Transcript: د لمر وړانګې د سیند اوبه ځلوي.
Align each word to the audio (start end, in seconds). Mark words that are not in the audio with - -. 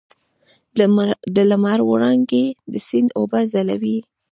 د 1.35 1.37
لمر 1.49 1.79
وړانګې 1.89 2.45
د 2.71 2.73
سیند 2.87 3.09
اوبه 3.19 3.39
ځلوي. 3.51 3.97